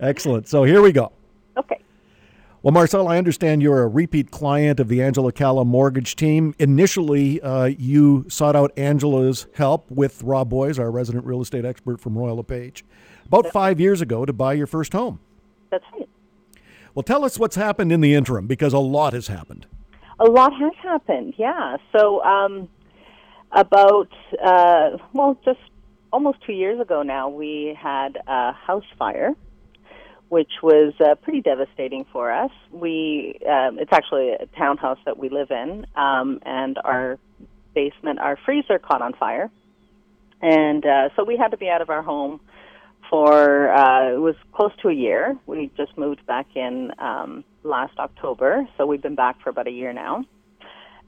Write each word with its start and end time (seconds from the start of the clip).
Excellent. 0.00 0.48
So 0.48 0.64
here 0.64 0.82
we 0.82 0.92
go. 0.92 1.12
Okay. 1.56 1.80
Well, 2.62 2.72
Marcel, 2.72 3.06
I 3.06 3.18
understand 3.18 3.62
you're 3.62 3.82
a 3.82 3.86
repeat 3.86 4.30
client 4.30 4.80
of 4.80 4.88
the 4.88 5.02
Angela 5.02 5.30
Calla 5.30 5.64
mortgage 5.64 6.16
team. 6.16 6.54
Initially, 6.58 7.40
uh, 7.40 7.66
you 7.66 8.24
sought 8.28 8.56
out 8.56 8.76
Angela's 8.76 9.46
help 9.54 9.88
with 9.90 10.22
Rob 10.22 10.48
Boys, 10.50 10.78
our 10.78 10.90
resident 10.90 11.24
real 11.24 11.40
estate 11.40 11.64
expert 11.64 12.00
from 12.00 12.18
Royal 12.18 12.36
LePage, 12.36 12.84
about 13.24 13.46
five 13.52 13.78
years 13.78 14.00
ago 14.00 14.24
to 14.24 14.32
buy 14.32 14.52
your 14.52 14.66
first 14.66 14.92
home. 14.92 15.20
That's 15.70 15.84
right. 15.92 16.08
Well, 16.94 17.02
tell 17.02 17.24
us 17.24 17.38
what's 17.38 17.56
happened 17.56 17.92
in 17.92 18.00
the 18.00 18.14
interim 18.14 18.46
because 18.46 18.72
a 18.72 18.78
lot 18.78 19.12
has 19.12 19.28
happened. 19.28 19.66
A 20.18 20.24
lot 20.24 20.52
has 20.54 20.72
happened, 20.82 21.34
yeah. 21.36 21.76
So, 21.96 22.24
um, 22.24 22.68
about, 23.52 24.08
uh, 24.42 24.96
well, 25.12 25.38
just 25.44 25.60
almost 26.12 26.38
two 26.44 26.54
years 26.54 26.80
ago 26.80 27.02
now, 27.02 27.28
we 27.28 27.78
had 27.80 28.18
a 28.26 28.52
house 28.52 28.86
fire 28.98 29.34
which 30.28 30.50
was 30.62 30.92
uh, 31.00 31.14
pretty 31.16 31.40
devastating 31.40 32.04
for 32.12 32.32
us. 32.32 32.50
We 32.72 33.38
um, 33.48 33.78
it's 33.78 33.92
actually 33.92 34.30
a 34.30 34.46
townhouse 34.58 34.98
that 35.04 35.18
we 35.18 35.28
live 35.28 35.50
in, 35.50 35.86
um, 35.94 36.40
and 36.44 36.78
our 36.84 37.18
basement, 37.74 38.18
our 38.18 38.36
freezer 38.44 38.78
caught 38.78 39.02
on 39.02 39.12
fire, 39.14 39.50
and 40.42 40.84
uh, 40.84 41.08
so 41.14 41.24
we 41.24 41.36
had 41.36 41.48
to 41.52 41.56
be 41.56 41.68
out 41.68 41.80
of 41.80 41.90
our 41.90 42.02
home 42.02 42.40
for 43.08 43.70
uh, 43.72 44.14
it 44.14 44.20
was 44.20 44.34
close 44.52 44.72
to 44.82 44.88
a 44.88 44.94
year. 44.94 45.38
We 45.46 45.70
just 45.76 45.96
moved 45.96 46.26
back 46.26 46.46
in 46.56 46.90
um, 46.98 47.44
last 47.62 47.98
October, 47.98 48.68
so 48.76 48.86
we've 48.86 49.02
been 49.02 49.14
back 49.14 49.40
for 49.42 49.50
about 49.50 49.68
a 49.68 49.72
year 49.72 49.92
now, 49.92 50.24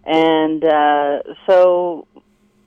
and 0.04 0.64
uh, 0.64 1.22
so 1.48 2.06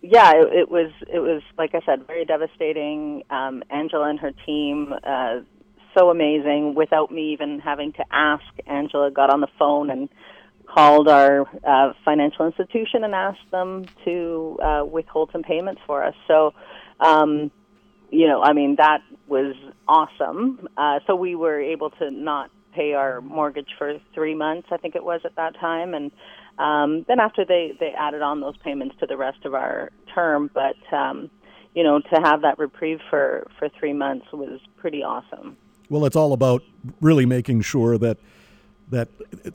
yeah, 0.02 0.32
it, 0.32 0.54
it 0.54 0.72
was 0.72 0.92
it 1.08 1.20
was 1.20 1.44
like 1.58 1.76
I 1.76 1.82
said, 1.86 2.06
very 2.08 2.26
devastating. 2.26 3.24
Um, 3.30 3.64
Angela 3.70 4.10
and 4.10 4.20
her 4.20 4.34
team. 4.46 4.94
Uh, 5.04 5.42
so 5.98 6.10
amazing 6.10 6.76
without 6.76 7.12
me 7.12 7.34
even 7.34 7.60
having 7.60 7.94
to 7.94 8.04
ask. 8.12 8.44
Angela 8.68 9.12
got 9.12 9.32
on 9.34 9.42
the 9.42 9.48
phone 9.60 9.90
and 9.90 10.10
called 10.68 11.08
our 11.08 11.42
uh, 11.68 11.94
financial 12.06 12.46
institution 12.46 13.04
and 13.04 13.14
asked 13.14 13.52
them 13.52 13.86
to 14.06 14.58
uh, 14.64 14.86
withhold 14.86 15.30
some 15.32 15.44
payments 15.44 15.82
for 15.86 16.04
us. 16.04 16.16
So, 16.28 16.54
um, 17.00 17.52
you 18.10 18.28
know, 18.28 18.42
I 18.42 18.54
mean, 18.54 18.76
that 18.78 19.00
was 19.28 19.56
awesome. 19.88 20.68
Uh, 20.78 21.00
so 21.08 21.16
we 21.16 21.36
were 21.36 21.60
able 21.60 21.90
to 21.92 22.12
not 22.12 22.52
pay 22.74 22.94
our 22.94 23.20
mortgage 23.20 23.68
for 23.78 24.00
three 24.14 24.36
months, 24.36 24.70
I 24.72 24.78
think 24.78 24.96
it 24.96 25.04
was 25.04 25.20
at 25.26 25.36
that 25.36 25.56
time, 25.60 25.94
and 25.94 26.10
um, 26.58 27.06
then 27.06 27.20
after 27.20 27.44
they 27.44 27.74
they 27.78 27.92
added 27.98 28.22
on 28.22 28.40
those 28.40 28.56
payments 28.64 28.96
to 29.02 29.06
the 29.08 29.18
rest 29.18 29.46
of 29.46 29.54
our 29.54 29.92
term, 30.14 30.50
but. 30.54 30.76
Um, 30.96 31.30
you 31.74 31.84
know, 31.84 32.00
to 32.00 32.22
have 32.22 32.42
that 32.42 32.60
reprieve 32.60 33.00
for, 33.10 33.48
for 33.58 33.70
three 33.80 33.94
months 33.94 34.26
was 34.34 34.60
pretty 34.78 35.04
awesome. 35.04 35.56
Well, 35.92 36.06
it's 36.06 36.16
all 36.16 36.32
about 36.32 36.64
really 37.02 37.26
making 37.26 37.64
sure 37.64 37.98
that 37.98 38.18
that 38.92 39.10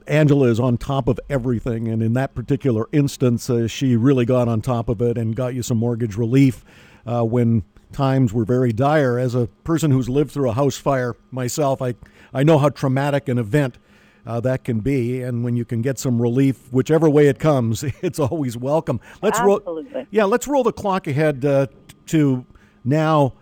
Angela 0.05 0.49
is 0.49 0.59
on 0.59 0.77
top 0.77 1.07
of 1.07 1.19
everything, 1.31 1.87
and 1.87 2.03
in 2.03 2.13
that 2.13 2.35
particular 2.35 2.87
instance, 2.91 3.49
uh, 3.49 3.67
she 3.67 3.95
really 3.95 4.23
got 4.23 4.47
on 4.47 4.61
top 4.61 4.87
of 4.87 5.01
it 5.01 5.17
and 5.17 5.35
got 5.35 5.55
you 5.55 5.63
some 5.63 5.77
mortgage 5.79 6.15
relief 6.15 6.63
uh, 7.07 7.23
when 7.23 7.63
times 7.91 8.33
were 8.33 8.45
very 8.45 8.71
dire. 8.71 9.17
As 9.17 9.33
a 9.33 9.47
person 9.63 9.89
who's 9.89 10.09
lived 10.09 10.29
through 10.29 10.51
a 10.51 10.53
house 10.53 10.77
fire 10.77 11.15
myself, 11.31 11.81
I 11.81 11.95
I 12.31 12.43
know 12.43 12.59
how 12.59 12.69
traumatic 12.69 13.27
an 13.29 13.39
event. 13.39 13.79
Uh, 14.23 14.39
that 14.41 14.63
can 14.63 14.81
be, 14.81 15.23
and 15.23 15.43
when 15.43 15.55
you 15.55 15.65
can 15.65 15.81
get 15.81 15.97
some 15.97 16.21
relief, 16.21 16.71
whichever 16.71 17.09
way 17.09 17.29
it 17.29 17.39
comes, 17.39 17.83
it's 18.03 18.19
always 18.19 18.55
welcome. 18.55 18.99
Let's 19.23 19.39
Absolutely. 19.39 19.85
roll. 19.91 20.05
Yeah, 20.11 20.25
let's 20.25 20.47
roll 20.47 20.63
the 20.63 20.73
clock 20.73 21.07
ahead 21.07 21.43
uh, 21.45 21.65
to 22.07 22.45
now, 22.83 23.33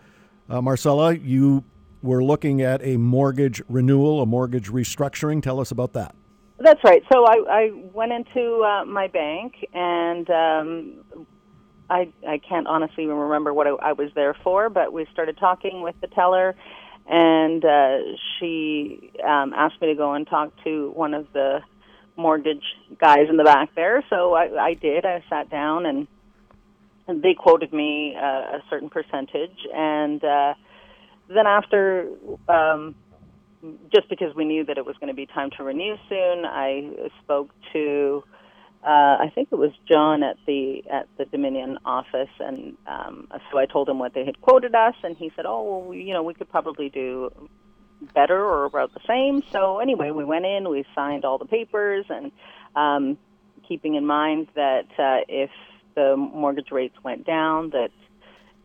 uh, 0.49 0.61
Marcella. 0.61 1.13
You 1.13 1.65
we're 2.05 2.23
looking 2.23 2.61
at 2.61 2.81
a 2.83 2.97
mortgage 2.97 3.61
renewal, 3.67 4.21
a 4.21 4.25
mortgage 4.25 4.69
restructuring. 4.69 5.41
Tell 5.41 5.59
us 5.59 5.71
about 5.71 5.93
that. 5.93 6.15
That's 6.57 6.81
right. 6.83 7.03
So 7.11 7.25
I, 7.25 7.35
I 7.49 7.71
went 7.93 8.13
into 8.13 8.61
uh, 8.63 8.85
my 8.85 9.07
bank, 9.07 9.55
and 9.73 10.29
um, 10.29 11.27
I 11.89 12.07
I 12.27 12.37
can't 12.37 12.67
honestly 12.67 13.05
remember 13.07 13.53
what 13.53 13.67
I, 13.67 13.71
I 13.71 13.93
was 13.93 14.09
there 14.15 14.35
for, 14.43 14.69
but 14.69 14.93
we 14.93 15.05
started 15.11 15.37
talking 15.37 15.81
with 15.81 15.95
the 15.99 16.07
teller, 16.07 16.55
and 17.07 17.65
uh, 17.65 17.97
she 18.39 19.11
um, 19.21 19.53
asked 19.53 19.81
me 19.81 19.87
to 19.87 19.95
go 19.95 20.13
and 20.13 20.25
talk 20.25 20.53
to 20.63 20.91
one 20.91 21.13
of 21.13 21.27
the 21.33 21.59
mortgage 22.15 22.63
guys 22.99 23.27
in 23.29 23.35
the 23.35 23.43
back 23.43 23.75
there. 23.75 24.03
So 24.09 24.33
I, 24.33 24.67
I 24.69 24.73
did. 24.73 25.05
I 25.05 25.21
sat 25.29 25.49
down, 25.49 25.85
and, 25.85 26.07
and 27.07 27.21
they 27.21 27.33
quoted 27.33 27.73
me 27.73 28.15
uh, 28.15 28.57
a 28.57 28.63
certain 28.69 28.89
percentage, 28.89 29.57
and 29.73 30.23
uh, 30.23 30.53
then 31.27 31.47
after, 31.47 32.07
um, 32.47 32.95
just 33.93 34.09
because 34.09 34.35
we 34.35 34.45
knew 34.45 34.65
that 34.65 34.77
it 34.77 34.85
was 34.85 34.95
going 34.97 35.07
to 35.07 35.15
be 35.15 35.25
time 35.25 35.49
to 35.57 35.63
renew 35.63 35.95
soon, 36.07 36.45
I 36.45 36.91
spoke 37.23 37.49
to, 37.73 38.23
uh, 38.83 39.17
I 39.19 39.31
think 39.33 39.49
it 39.51 39.55
was 39.55 39.71
John 39.89 40.21
at 40.21 40.37
the 40.45 40.83
at 40.89 41.07
the 41.17 41.25
Dominion 41.25 41.79
office, 41.85 42.29
and 42.39 42.77
um, 42.85 43.27
so 43.51 43.57
I 43.57 43.65
told 43.65 43.89
him 43.89 43.97
what 43.97 44.13
they 44.13 44.25
had 44.25 44.39
quoted 44.41 44.75
us, 44.75 44.93
and 45.03 45.17
he 45.17 45.31
said, 45.35 45.45
"Oh, 45.47 45.85
well, 45.87 45.95
you 45.95 46.13
know, 46.13 46.21
we 46.21 46.35
could 46.35 46.49
probably 46.49 46.89
do 46.89 47.49
better 48.13 48.39
or 48.39 48.65
about 48.65 48.93
the 48.93 48.99
same." 49.07 49.41
So 49.51 49.79
anyway, 49.79 50.11
we 50.11 50.23
went 50.23 50.45
in, 50.45 50.69
we 50.69 50.85
signed 50.93 51.25
all 51.25 51.39
the 51.39 51.45
papers, 51.45 52.05
and 52.09 52.31
um, 52.75 53.17
keeping 53.67 53.95
in 53.95 54.05
mind 54.05 54.49
that 54.53 54.87
uh, 54.99 55.25
if 55.27 55.49
the 55.95 56.15
mortgage 56.15 56.71
rates 56.71 56.95
went 57.03 57.25
down, 57.25 57.71
that 57.71 57.89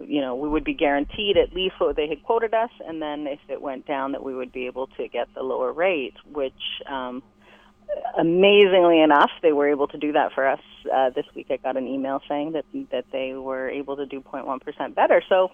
you 0.07 0.21
know, 0.21 0.35
we 0.35 0.49
would 0.49 0.65
be 0.65 0.75
guaranteed 0.75 1.37
at 1.37 1.53
least 1.55 1.75
what 1.79 1.97
they 1.97 2.09
had 2.09 2.23
quoted 2.23 2.55
us, 2.55 2.71
and 2.87 3.01
then 3.01 3.27
if 3.27 3.41
it 3.49 3.61
went 3.61 3.87
down, 3.87 4.13
that 4.13 4.23
we 4.23 4.35
would 4.35 4.53
be 4.53 4.67
able 4.67 4.87
to 4.99 5.09
get 5.09 5.29
the 5.35 5.43
lower 5.43 5.73
rate, 5.73 6.15
which, 6.33 6.53
um, 6.89 7.23
amazingly 8.17 9.01
enough, 9.01 9.31
they 9.43 9.53
were 9.53 9.69
able 9.69 9.89
to 9.89 9.99
do 9.99 10.13
that 10.13 10.33
for 10.33 10.47
us. 10.47 10.61
Uh, 10.93 11.11
this 11.11 11.27
week, 11.35 11.49
I 11.51 11.57
got 11.57 11.77
an 11.77 11.87
email 11.87 12.23
saying 12.29 12.53
that 12.53 12.65
that 12.91 13.05
they 13.13 13.35
were 13.35 13.69
able 13.69 13.97
to 13.97 14.07
do 14.07 14.21
0.1 14.21 14.61
percent 14.61 14.95
better. 14.95 15.23
So, 15.29 15.51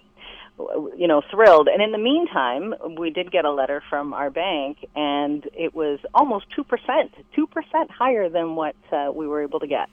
you 0.97 1.07
know, 1.07 1.21
thrilled. 1.29 1.67
And 1.67 1.81
in 1.81 1.91
the 1.91 1.97
meantime, 1.97 2.73
we 2.97 3.09
did 3.09 3.31
get 3.31 3.45
a 3.45 3.51
letter 3.51 3.83
from 3.89 4.13
our 4.13 4.29
bank, 4.29 4.77
and 4.95 5.47
it 5.53 5.73
was 5.75 5.99
almost 6.13 6.45
two 6.55 6.63
percent, 6.63 7.11
two 7.35 7.47
percent 7.47 7.91
higher 7.91 8.29
than 8.29 8.55
what 8.55 8.75
uh, 8.91 9.11
we 9.13 9.27
were 9.27 9.41
able 9.43 9.59
to 9.59 9.67
get. 9.67 9.89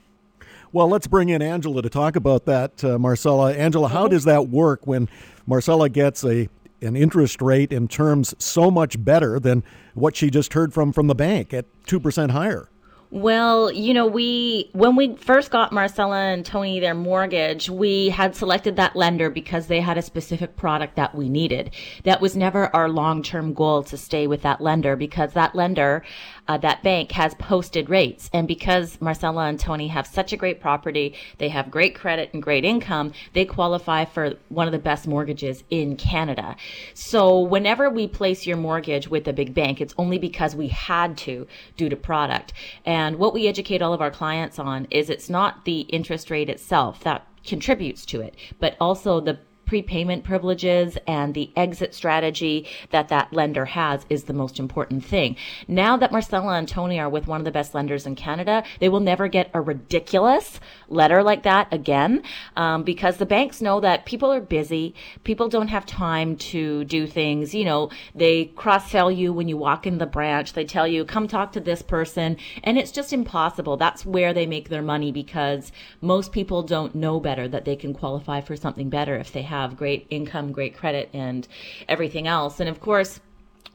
Well, 0.75 0.89
let's 0.89 1.07
bring 1.07 1.29
in 1.29 1.41
Angela 1.41 1.81
to 1.81 1.89
talk 1.89 2.17
about 2.17 2.43
that, 2.47 2.83
uh, 2.83 2.99
Marcella. 2.99 3.53
Angela, 3.53 3.87
how 3.87 4.09
does 4.09 4.25
that 4.25 4.49
work 4.49 4.85
when 4.85 5.07
Marcella 5.47 5.87
gets 5.87 6.25
a 6.25 6.49
an 6.81 6.97
interest 6.97 7.41
rate 7.41 7.71
in 7.71 7.87
terms 7.87 8.35
so 8.39 8.69
much 8.69 9.01
better 9.01 9.39
than 9.39 9.63
what 9.93 10.17
she 10.17 10.29
just 10.29 10.51
heard 10.51 10.73
from 10.73 10.91
from 10.91 11.07
the 11.07 11.15
bank 11.15 11.53
at 11.53 11.63
2% 11.87 12.31
higher? 12.31 12.69
Well, 13.15 13.71
you 13.71 13.93
know, 13.93 14.07
we 14.07 14.69
when 14.73 14.97
we 14.97 15.15
first 15.15 15.49
got 15.49 15.71
Marcella 15.71 16.17
and 16.17 16.45
Tony 16.45 16.81
their 16.81 16.93
mortgage, 16.93 17.69
we 17.69 18.09
had 18.09 18.35
selected 18.35 18.75
that 18.75 18.93
lender 18.93 19.29
because 19.29 19.67
they 19.67 19.79
had 19.79 19.97
a 19.97 20.01
specific 20.01 20.57
product 20.57 20.97
that 20.97 21.15
we 21.15 21.29
needed. 21.29 21.73
That 22.03 22.19
was 22.19 22.35
never 22.35 22.75
our 22.75 22.89
long-term 22.89 23.53
goal 23.53 23.83
to 23.83 23.95
stay 23.95 24.27
with 24.27 24.41
that 24.41 24.59
lender 24.59 24.97
because 24.97 25.31
that 25.31 25.55
lender, 25.55 26.03
uh, 26.49 26.57
that 26.57 26.83
bank 26.83 27.13
has 27.13 27.33
posted 27.35 27.89
rates, 27.89 28.29
and 28.33 28.49
because 28.49 28.99
Marcella 28.99 29.45
and 29.45 29.57
Tony 29.57 29.87
have 29.87 30.07
such 30.07 30.33
a 30.33 30.37
great 30.37 30.59
property, 30.59 31.15
they 31.37 31.47
have 31.47 31.71
great 31.71 31.95
credit 31.95 32.31
and 32.33 32.43
great 32.43 32.65
income, 32.65 33.13
they 33.31 33.45
qualify 33.45 34.03
for 34.03 34.33
one 34.49 34.67
of 34.67 34.73
the 34.73 34.77
best 34.77 35.07
mortgages 35.07 35.63
in 35.69 35.95
Canada. 35.95 36.57
So 36.93 37.39
whenever 37.39 37.89
we 37.89 38.09
place 38.09 38.45
your 38.45 38.57
mortgage 38.57 39.07
with 39.07 39.25
a 39.29 39.33
big 39.33 39.53
bank, 39.53 39.79
it's 39.79 39.95
only 39.97 40.17
because 40.17 40.53
we 40.53 40.67
had 40.67 41.17
to 41.19 41.47
due 41.77 41.87
to 41.87 41.95
product 41.95 42.51
and 42.85 43.04
and 43.05 43.17
what 43.17 43.35
we 43.35 43.47
educate 43.47 43.83
all 43.83 43.93
of 43.93 44.01
our 44.01 44.09
clients 44.09 44.57
on 44.57 44.87
is 44.89 45.11
it's 45.11 45.29
not 45.29 45.63
the 45.63 45.81
interest 45.81 46.31
rate 46.31 46.49
itself 46.49 47.01
that 47.01 47.27
contributes 47.45 48.03
to 48.07 48.19
it, 48.19 48.35
but 48.59 48.75
also 48.79 49.19
the 49.19 49.37
prepayment 49.65 50.23
privileges 50.23 50.97
and 51.07 51.33
the 51.33 51.51
exit 51.55 51.93
strategy 51.93 52.67
that 52.91 53.09
that 53.09 53.33
lender 53.33 53.65
has 53.65 54.05
is 54.09 54.25
the 54.25 54.33
most 54.33 54.59
important 54.59 55.03
thing. 55.03 55.35
Now 55.67 55.97
that 55.97 56.11
Marcella 56.11 56.53
and 56.53 56.67
Tony 56.67 56.99
are 56.99 57.09
with 57.09 57.27
one 57.27 57.41
of 57.41 57.45
the 57.45 57.51
best 57.51 57.73
lenders 57.73 58.05
in 58.05 58.15
Canada, 58.15 58.63
they 58.79 58.89
will 58.89 58.99
never 58.99 59.27
get 59.27 59.49
a 59.53 59.61
ridiculous 59.61 60.59
letter 60.87 61.23
like 61.23 61.43
that 61.43 61.71
again 61.73 62.21
um, 62.55 62.83
because 62.83 63.17
the 63.17 63.25
banks 63.25 63.61
know 63.61 63.79
that 63.79 64.05
people 64.05 64.31
are 64.31 64.41
busy. 64.41 64.93
People 65.23 65.49
don't 65.49 65.69
have 65.69 65.85
time 65.85 66.35
to 66.37 66.83
do 66.85 67.07
things. 67.07 67.55
You 67.55 67.65
know, 67.65 67.89
they 68.13 68.45
cross 68.45 68.91
sell 68.91 69.11
you 69.11 69.33
when 69.33 69.47
you 69.47 69.57
walk 69.57 69.87
in 69.87 69.97
the 69.97 70.05
branch. 70.05 70.53
They 70.53 70.65
tell 70.65 70.87
you, 70.87 71.05
come 71.05 71.27
talk 71.27 71.51
to 71.53 71.59
this 71.59 71.81
person. 71.81 72.37
And 72.63 72.77
it's 72.77 72.91
just 72.91 73.13
impossible. 73.13 73.77
That's 73.77 74.05
where 74.05 74.33
they 74.33 74.45
make 74.45 74.69
their 74.69 74.81
money 74.81 75.11
because 75.11 75.71
most 76.01 76.31
people 76.31 76.61
don't 76.61 76.93
know 76.93 77.19
better 77.19 77.47
that 77.47 77.65
they 77.65 77.75
can 77.75 77.93
qualify 77.93 78.41
for 78.41 78.55
something 78.55 78.89
better 78.89 79.15
if 79.15 79.31
they 79.31 79.41
have 79.41 79.54
have 79.61 79.77
great 79.77 80.07
income, 80.09 80.51
great 80.51 80.75
credit, 80.75 81.09
and 81.13 81.47
everything 81.87 82.27
else. 82.27 82.59
And 82.59 82.69
of 82.69 82.79
course, 82.79 83.19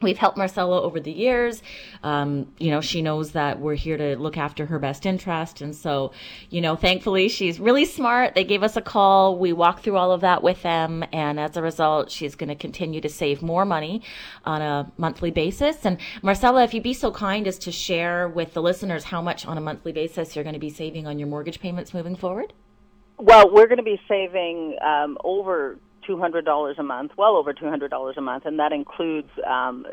we've 0.02 0.18
helped 0.18 0.38
Marcella 0.38 0.80
over 0.80 0.98
the 0.98 1.12
years. 1.12 1.62
Um, 2.02 2.52
you 2.58 2.70
know, 2.70 2.80
she 2.80 3.02
knows 3.02 3.32
that 3.32 3.60
we're 3.60 3.74
here 3.74 3.96
to 3.96 4.16
look 4.16 4.36
after 4.38 4.66
her 4.66 4.78
best 4.78 5.04
interest. 5.04 5.60
And 5.60 5.74
so, 5.76 6.12
you 6.48 6.60
know, 6.60 6.76
thankfully 6.76 7.28
she's 7.28 7.60
really 7.60 7.84
smart. 7.84 8.34
They 8.34 8.44
gave 8.44 8.62
us 8.62 8.76
a 8.76 8.80
call. 8.80 9.38
We 9.38 9.52
walked 9.52 9.82
through 9.82 9.96
all 9.96 10.12
of 10.12 10.22
that 10.22 10.42
with 10.42 10.62
them. 10.62 11.04
And 11.12 11.38
as 11.38 11.56
a 11.56 11.62
result, 11.62 12.10
she's 12.10 12.34
going 12.34 12.48
to 12.48 12.54
continue 12.54 13.00
to 13.02 13.08
save 13.08 13.42
more 13.42 13.64
money 13.64 14.02
on 14.44 14.62
a 14.62 14.90
monthly 14.96 15.30
basis. 15.30 15.84
And 15.84 15.98
Marcella, 16.22 16.64
if 16.64 16.72
you'd 16.72 16.82
be 16.82 16.94
so 16.94 17.10
kind 17.12 17.46
as 17.46 17.58
to 17.60 17.72
share 17.72 18.28
with 18.28 18.54
the 18.54 18.62
listeners 18.62 19.04
how 19.04 19.20
much 19.20 19.46
on 19.46 19.58
a 19.58 19.60
monthly 19.60 19.92
basis 19.92 20.34
you're 20.34 20.44
going 20.44 20.54
to 20.54 20.60
be 20.60 20.70
saving 20.70 21.06
on 21.06 21.18
your 21.18 21.28
mortgage 21.28 21.60
payments 21.60 21.92
moving 21.92 22.16
forward. 22.16 22.52
Well, 23.20 23.50
we're 23.52 23.66
going 23.66 23.78
to 23.78 23.82
be 23.82 24.00
saving 24.08 24.76
um, 24.80 25.18
over 25.22 25.76
$200 26.08 26.78
a 26.78 26.82
month, 26.82 27.12
well 27.16 27.36
over 27.36 27.52
$200 27.52 28.16
a 28.16 28.20
month, 28.20 28.46
and 28.46 28.58
that 28.58 28.72
includes 28.72 29.28
um, 29.46 29.86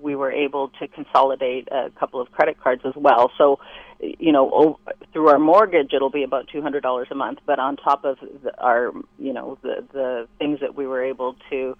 we 0.00 0.16
were 0.16 0.32
able 0.32 0.70
to 0.80 0.88
consolidate 0.88 1.68
a 1.70 1.90
couple 1.98 2.20
of 2.20 2.32
credit 2.32 2.58
cards 2.60 2.82
as 2.84 2.94
well. 2.96 3.30
So, 3.36 3.60
you 4.00 4.32
know, 4.32 4.50
over, 4.50 4.78
through 5.12 5.28
our 5.28 5.38
mortgage, 5.38 5.92
it'll 5.92 6.10
be 6.10 6.22
about 6.24 6.48
$200 6.48 7.10
a 7.10 7.14
month, 7.14 7.40
but 7.46 7.58
on 7.58 7.76
top 7.76 8.04
of 8.04 8.18
the, 8.42 8.58
our, 8.58 8.92
you 9.18 9.32
know, 9.32 9.58
the 9.62 9.84
the 9.92 10.28
things 10.38 10.60
that 10.60 10.74
we 10.74 10.86
were 10.86 11.04
able 11.04 11.36
to 11.50 11.76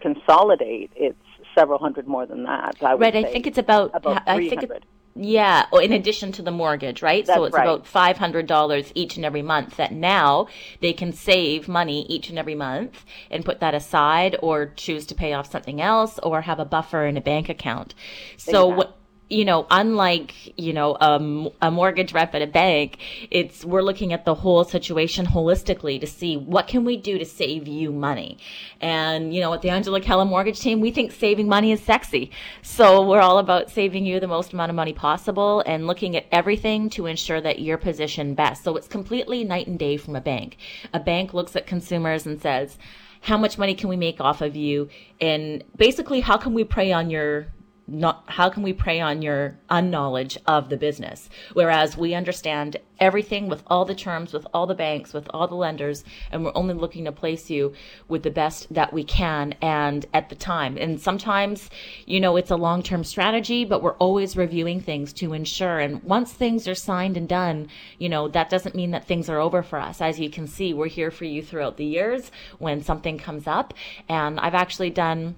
consolidate, 0.00 0.90
it's 0.96 1.16
several 1.56 1.78
hundred 1.78 2.06
more 2.06 2.26
than 2.26 2.44
that. 2.44 2.76
I 2.82 2.94
right, 2.94 3.14
I 3.14 3.22
think 3.22 3.46
it's 3.46 3.58
about, 3.58 3.92
about 3.94 4.22
I 4.26 4.48
think 4.48 4.64
it, 4.64 4.84
yeah, 5.14 5.66
oh, 5.72 5.78
in 5.78 5.92
addition 5.92 6.32
to 6.32 6.42
the 6.42 6.50
mortgage, 6.50 7.02
right? 7.02 7.26
That's 7.26 7.36
so 7.36 7.44
it's 7.44 7.54
right. 7.54 7.64
about 7.64 7.86
five 7.86 8.16
hundred 8.16 8.46
dollars 8.46 8.90
each 8.94 9.16
and 9.16 9.24
every 9.24 9.42
month 9.42 9.76
that 9.76 9.92
now 9.92 10.48
they 10.80 10.92
can 10.92 11.12
save 11.12 11.68
money 11.68 12.06
each 12.08 12.30
and 12.30 12.38
every 12.38 12.54
month 12.54 13.04
and 13.30 13.44
put 13.44 13.60
that 13.60 13.74
aside, 13.74 14.36
or 14.42 14.72
choose 14.76 15.06
to 15.06 15.14
pay 15.14 15.34
off 15.34 15.50
something 15.50 15.80
else, 15.80 16.18
or 16.22 16.42
have 16.42 16.58
a 16.58 16.64
buffer 16.64 17.04
in 17.06 17.16
a 17.16 17.20
bank 17.20 17.48
account. 17.48 17.94
So 18.38 18.70
exactly. 18.70 18.74
what 18.76 18.98
you 19.32 19.44
know, 19.44 19.66
unlike, 19.70 20.58
you 20.58 20.72
know, 20.72 20.96
um, 21.00 21.48
a 21.62 21.70
mortgage 21.70 22.12
rep 22.12 22.34
at 22.34 22.42
a 22.42 22.46
bank, 22.46 22.98
it's, 23.30 23.64
we're 23.64 23.82
looking 23.82 24.12
at 24.12 24.24
the 24.24 24.34
whole 24.34 24.62
situation 24.64 25.26
holistically 25.26 26.00
to 26.00 26.06
see 26.06 26.36
what 26.36 26.68
can 26.68 26.84
we 26.84 26.96
do 26.96 27.18
to 27.18 27.24
save 27.24 27.66
you 27.66 27.92
money. 27.92 28.38
And, 28.80 29.34
you 29.34 29.40
know, 29.40 29.52
at 29.54 29.62
the 29.62 29.70
Angela 29.70 30.00
Calla 30.00 30.24
mortgage 30.24 30.60
team, 30.60 30.80
we 30.80 30.90
think 30.90 31.12
saving 31.12 31.48
money 31.48 31.72
is 31.72 31.82
sexy. 31.82 32.30
So 32.60 33.06
we're 33.06 33.20
all 33.20 33.38
about 33.38 33.70
saving 33.70 34.04
you 34.04 34.20
the 34.20 34.28
most 34.28 34.52
amount 34.52 34.70
of 34.70 34.76
money 34.76 34.92
possible 34.92 35.62
and 35.64 35.86
looking 35.86 36.14
at 36.16 36.26
everything 36.30 36.90
to 36.90 37.06
ensure 37.06 37.40
that 37.40 37.60
you're 37.60 37.78
positioned 37.78 38.36
best. 38.36 38.62
So 38.62 38.76
it's 38.76 38.88
completely 38.88 39.44
night 39.44 39.66
and 39.66 39.78
day 39.78 39.96
from 39.96 40.14
a 40.14 40.20
bank. 40.20 40.58
A 40.92 41.00
bank 41.00 41.32
looks 41.32 41.56
at 41.56 41.66
consumers 41.66 42.26
and 42.26 42.40
says, 42.40 42.76
how 43.22 43.38
much 43.38 43.56
money 43.56 43.74
can 43.74 43.88
we 43.88 43.96
make 43.96 44.20
off 44.20 44.42
of 44.42 44.56
you? 44.56 44.88
And 45.20 45.62
basically, 45.76 46.20
how 46.20 46.36
can 46.36 46.54
we 46.54 46.64
prey 46.64 46.92
on 46.92 47.08
your 47.08 47.46
not 47.86 48.24
how 48.26 48.48
can 48.48 48.62
we 48.62 48.72
prey 48.72 49.00
on 49.00 49.22
your 49.22 49.58
unknowledge 49.68 50.38
of 50.46 50.68
the 50.68 50.76
business? 50.76 51.28
Whereas 51.52 51.96
we 51.96 52.14
understand 52.14 52.76
everything 53.00 53.48
with 53.48 53.62
all 53.66 53.84
the 53.84 53.94
terms 53.94 54.32
with 54.32 54.46
all 54.54 54.64
the 54.66 54.74
banks 54.74 55.12
with 55.12 55.28
all 55.34 55.48
the 55.48 55.54
lenders 55.56 56.04
and 56.30 56.44
we're 56.44 56.52
only 56.54 56.72
looking 56.72 57.04
to 57.04 57.10
place 57.10 57.50
you 57.50 57.72
with 58.06 58.22
the 58.22 58.30
best 58.30 58.72
that 58.72 58.92
we 58.92 59.02
can 59.02 59.52
and 59.60 60.06
at 60.14 60.28
the 60.28 60.36
time. 60.36 60.76
And 60.78 61.00
sometimes 61.00 61.68
you 62.06 62.20
know 62.20 62.36
it's 62.36 62.52
a 62.52 62.56
long-term 62.56 63.02
strategy 63.02 63.64
but 63.64 63.82
we're 63.82 63.96
always 63.96 64.36
reviewing 64.36 64.80
things 64.80 65.12
to 65.14 65.32
ensure. 65.32 65.80
And 65.80 66.02
once 66.04 66.32
things 66.32 66.68
are 66.68 66.76
signed 66.76 67.16
and 67.16 67.28
done 67.28 67.68
you 67.98 68.08
know 68.08 68.28
that 68.28 68.50
doesn't 68.50 68.76
mean 68.76 68.92
that 68.92 69.06
things 69.06 69.28
are 69.28 69.40
over 69.40 69.62
for 69.62 69.80
us. 69.80 70.00
As 70.00 70.20
you 70.20 70.30
can 70.30 70.46
see 70.46 70.72
we're 70.72 70.86
here 70.86 71.10
for 71.10 71.24
you 71.24 71.42
throughout 71.42 71.76
the 71.76 71.84
years 71.84 72.30
when 72.58 72.82
something 72.82 73.18
comes 73.18 73.48
up. 73.48 73.74
And 74.08 74.38
I've 74.38 74.54
actually 74.54 74.90
done 74.90 75.34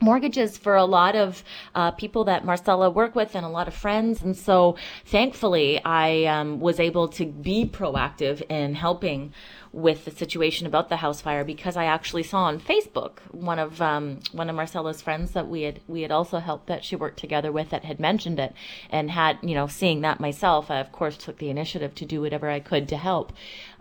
mortgages 0.00 0.58
for 0.58 0.76
a 0.76 0.84
lot 0.84 1.16
of 1.16 1.42
uh, 1.74 1.90
people 1.92 2.24
that 2.24 2.44
Marcella 2.44 2.90
worked 2.90 3.14
with 3.14 3.34
and 3.34 3.44
a 3.44 3.48
lot 3.48 3.68
of 3.68 3.74
friends. 3.74 4.22
And 4.22 4.36
so 4.36 4.76
thankfully, 5.06 5.82
I 5.84 6.24
um, 6.24 6.60
was 6.60 6.80
able 6.80 7.08
to 7.08 7.26
be 7.26 7.66
proactive 7.66 8.42
in 8.50 8.74
helping 8.74 9.32
with 9.74 10.04
the 10.04 10.10
situation 10.12 10.68
about 10.68 10.88
the 10.88 10.96
house 10.96 11.20
fire 11.20 11.44
because 11.44 11.76
I 11.76 11.86
actually 11.86 12.22
saw 12.22 12.44
on 12.44 12.60
Facebook 12.60 13.18
one 13.32 13.58
of 13.58 13.82
um, 13.82 14.20
one 14.30 14.48
of 14.48 14.54
Marcella's 14.54 15.02
friends 15.02 15.32
that 15.32 15.48
we 15.48 15.62
had 15.62 15.80
we 15.88 16.02
had 16.02 16.12
also 16.12 16.38
helped 16.38 16.68
that 16.68 16.84
she 16.84 16.94
worked 16.94 17.18
together 17.18 17.50
with 17.50 17.70
that 17.70 17.84
had 17.84 17.98
mentioned 17.98 18.38
it 18.38 18.54
and 18.88 19.10
had 19.10 19.38
you 19.42 19.54
know 19.54 19.66
seeing 19.66 20.02
that 20.02 20.20
myself 20.20 20.70
I 20.70 20.78
of 20.78 20.92
course 20.92 21.16
took 21.16 21.38
the 21.38 21.50
initiative 21.50 21.92
to 21.96 22.04
do 22.04 22.20
whatever 22.20 22.48
I 22.48 22.60
could 22.60 22.88
to 22.90 22.96
help 22.96 23.32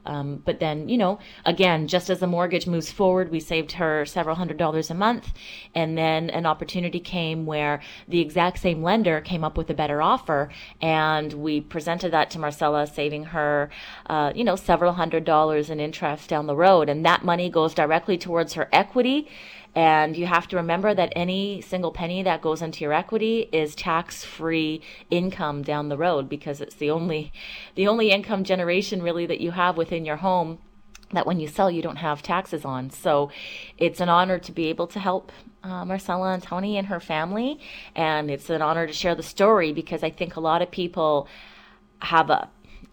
um, 0.05 0.41
but 0.43 0.59
then, 0.59 0.89
you 0.89 0.97
know, 0.97 1.19
again, 1.45 1.87
just 1.87 2.09
as 2.09 2.19
the 2.19 2.27
mortgage 2.27 2.67
moves 2.67 2.91
forward, 2.91 3.31
we 3.31 3.39
saved 3.39 3.73
her 3.73 4.05
several 4.05 4.35
hundred 4.35 4.57
dollars 4.57 4.89
a 4.89 4.93
month. 4.93 5.31
And 5.73 5.97
then 5.97 6.29
an 6.29 6.45
opportunity 6.45 6.99
came 6.99 7.45
where 7.45 7.81
the 8.07 8.19
exact 8.19 8.59
same 8.59 8.83
lender 8.83 9.21
came 9.21 9.43
up 9.43 9.57
with 9.57 9.69
a 9.69 9.73
better 9.73 10.01
offer. 10.01 10.49
And 10.81 11.31
we 11.33 11.61
presented 11.61 12.11
that 12.11 12.29
to 12.31 12.39
Marcella, 12.39 12.87
saving 12.87 13.25
her, 13.25 13.69
uh, 14.07 14.33
you 14.35 14.43
know, 14.43 14.55
several 14.55 14.93
hundred 14.93 15.23
dollars 15.23 15.69
in 15.69 15.79
interest 15.83 16.29
down 16.29 16.47
the 16.47 16.55
road. 16.55 16.89
And 16.89 17.05
that 17.05 17.23
money 17.23 17.49
goes 17.49 17.73
directly 17.73 18.17
towards 18.17 18.53
her 18.53 18.69
equity 18.71 19.27
and 19.75 20.15
you 20.15 20.27
have 20.27 20.47
to 20.49 20.55
remember 20.55 20.93
that 20.93 21.11
any 21.15 21.59
single 21.61 21.91
penny 21.91 22.21
that 22.23 22.41
goes 22.41 22.61
into 22.61 22.83
your 22.83 22.93
equity 22.93 23.49
is 23.51 23.73
tax-free 23.75 24.81
income 25.09 25.63
down 25.63 25.89
the 25.89 25.97
road 25.97 26.29
because 26.29 26.61
it's 26.61 26.75
the 26.75 26.91
only 26.91 27.33
the 27.75 27.87
only 27.87 28.11
income 28.11 28.43
generation 28.43 29.01
really 29.01 29.25
that 29.25 29.41
you 29.41 29.51
have 29.51 29.75
within 29.75 30.05
your 30.05 30.17
home 30.17 30.59
that 31.11 31.25
when 31.25 31.39
you 31.39 31.47
sell 31.47 31.71
you 31.71 31.81
don't 31.81 31.97
have 31.97 32.21
taxes 32.21 32.65
on. 32.65 32.89
So 32.89 33.31
it's 33.77 33.99
an 33.99 34.09
honor 34.09 34.39
to 34.39 34.51
be 34.51 34.67
able 34.67 34.87
to 34.87 34.99
help 34.99 35.31
uh, 35.63 35.85
Marcella 35.85 36.33
and 36.33 36.43
Tony 36.43 36.77
and 36.77 36.87
her 36.87 36.99
family 36.99 37.59
and 37.95 38.29
it's 38.29 38.49
an 38.51 38.61
honor 38.61 38.85
to 38.85 38.93
share 38.93 39.15
the 39.15 39.23
story 39.23 39.73
because 39.73 40.03
I 40.03 40.11
think 40.11 40.35
a 40.35 40.39
lot 40.39 40.61
of 40.61 40.69
people 40.69 41.27
have 41.99 42.29
a 42.29 42.49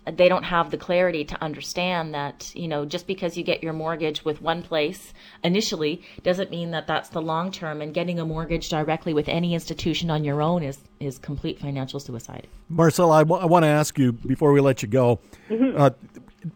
they 0.06 0.28
don't 0.28 0.44
have 0.44 0.70
the 0.70 0.76
clarity 0.76 1.24
to 1.24 1.42
understand 1.42 2.14
that 2.14 2.52
you 2.54 2.66
know 2.66 2.84
just 2.84 3.06
because 3.06 3.36
you 3.36 3.44
get 3.44 3.62
your 3.62 3.72
mortgage 3.72 4.24
with 4.24 4.40
one 4.40 4.62
place 4.62 5.12
initially 5.44 6.02
doesn't 6.22 6.50
mean 6.50 6.70
that 6.70 6.86
that's 6.86 7.08
the 7.10 7.20
long 7.20 7.50
term 7.50 7.80
and 7.80 7.94
getting 7.94 8.18
a 8.18 8.24
mortgage 8.24 8.68
directly 8.68 9.12
with 9.12 9.28
any 9.28 9.54
institution 9.54 10.10
on 10.10 10.24
your 10.24 10.40
own 10.40 10.62
is 10.62 10.78
is 11.00 11.18
complete 11.18 11.58
financial 11.58 12.00
suicide 12.00 12.46
marcella 12.68 13.16
I, 13.16 13.22
w- 13.24 13.40
I 13.40 13.46
want 13.46 13.64
to 13.64 13.68
ask 13.68 13.98
you 13.98 14.12
before 14.12 14.52
we 14.52 14.60
let 14.60 14.82
you 14.82 14.88
go 14.88 15.20
mm-hmm. 15.48 15.76
uh, 15.76 15.90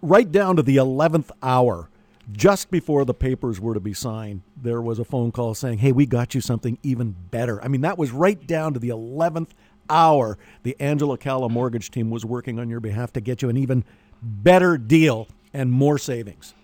right 0.03 0.31
down 0.31 0.57
to 0.57 0.63
the 0.63 0.77
11th 0.77 1.31
hour 1.43 1.91
just 2.33 2.71
before 2.71 3.05
the 3.05 3.13
papers 3.13 3.61
were 3.61 3.75
to 3.75 3.81
be 3.81 3.93
signed, 3.93 4.41
there 4.57 4.81
was 4.81 4.99
a 4.99 5.05
phone 5.05 5.31
call 5.31 5.55
saying, 5.55 5.79
Hey, 5.79 5.93
we 5.93 6.07
got 6.07 6.35
you 6.35 6.41
something 6.41 6.79
even 6.83 7.15
better. 7.31 7.63
I 7.63 7.69
mean, 7.69 7.83
that 7.83 7.99
was 7.99 8.13
right 8.13 8.47
down 8.47 8.73
to 8.73 8.81
the 8.81 8.89
11th 8.89 9.51
hour, 9.89 10.39
the 10.63 10.77
Angela 10.81 11.19
Calla 11.19 11.49
mortgage 11.49 11.91
team 11.91 12.11
was 12.11 12.25
working 12.25 12.59
on 12.59 12.69
your 12.69 12.81
behalf 12.81 13.13
to 13.15 13.21
get 13.21 13.43
you 13.43 13.49
an 13.49 13.57
even 13.57 13.85
better 14.23 14.79
deal 14.79 15.29
and 15.53 15.71
more 15.71 15.99
savings. 15.99 16.55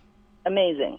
Amazing. 0.46 0.98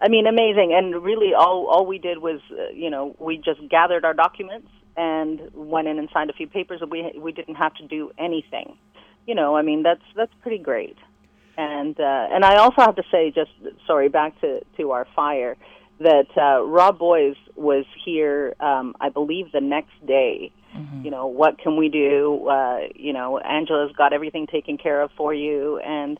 I 0.00 0.08
mean, 0.08 0.26
amazing. 0.26 0.74
And 0.74 1.02
really, 1.02 1.34
all 1.34 1.66
all 1.66 1.86
we 1.86 1.98
did 1.98 2.18
was, 2.18 2.40
uh, 2.50 2.70
you 2.74 2.90
know, 2.90 3.16
we 3.18 3.38
just 3.38 3.60
gathered 3.70 4.04
our 4.04 4.14
documents 4.14 4.68
and 4.96 5.40
went 5.54 5.88
in 5.88 5.98
and 5.98 6.08
signed 6.12 6.30
a 6.30 6.34
few 6.34 6.46
papers. 6.46 6.80
We 6.88 7.12
we 7.16 7.32
didn't 7.32 7.54
have 7.54 7.74
to 7.76 7.86
do 7.86 8.10
anything. 8.18 8.76
You 9.26 9.34
know, 9.34 9.56
I 9.56 9.62
mean, 9.62 9.82
that's 9.82 10.02
that's 10.14 10.32
pretty 10.42 10.58
great. 10.58 10.96
And 11.56 11.98
uh, 11.98 12.28
and 12.32 12.44
I 12.44 12.56
also 12.56 12.82
have 12.82 12.96
to 12.96 13.04
say, 13.10 13.30
just 13.30 13.50
sorry, 13.86 14.08
back 14.08 14.38
to 14.40 14.60
to 14.76 14.90
our 14.90 15.06
fire, 15.14 15.56
that 16.00 16.26
uh, 16.36 16.64
Rob 16.64 16.98
Boys 16.98 17.36
was 17.56 17.84
here. 18.04 18.54
Um, 18.60 18.94
I 19.00 19.08
believe 19.08 19.52
the 19.52 19.60
next 19.60 19.94
day 20.06 20.52
Mm-hmm. 20.76 21.04
You 21.04 21.10
know, 21.10 21.26
what 21.26 21.58
can 21.58 21.76
we 21.76 21.88
do? 21.88 22.48
Uh, 22.48 22.78
you 22.94 23.12
know, 23.12 23.38
Angela's 23.38 23.92
got 23.96 24.12
everything 24.12 24.46
taken 24.46 24.76
care 24.76 25.02
of 25.02 25.10
for 25.16 25.32
you, 25.32 25.78
and 25.78 26.18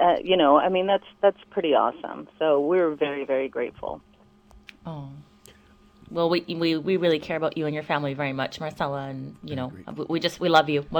uh, 0.00 0.16
you 0.22 0.36
know, 0.36 0.58
I 0.58 0.68
mean, 0.68 0.86
that's 0.86 1.04
that's 1.20 1.38
pretty 1.50 1.74
awesome. 1.74 2.28
So 2.38 2.60
we're 2.60 2.94
very 2.94 3.24
very 3.24 3.48
grateful. 3.48 4.00
Oh. 4.86 5.10
Well, 6.12 6.28
we, 6.28 6.40
we 6.48 6.76
we 6.76 6.96
really 6.96 7.20
care 7.20 7.36
about 7.36 7.56
you 7.56 7.66
and 7.66 7.74
your 7.74 7.84
family 7.84 8.14
very 8.14 8.32
much, 8.32 8.58
Marcella, 8.58 9.06
and 9.06 9.36
you 9.44 9.54
know, 9.54 9.72
we 10.08 10.18
just 10.18 10.40
we 10.40 10.48
love 10.48 10.68
you. 10.68 10.82
What 10.90 10.98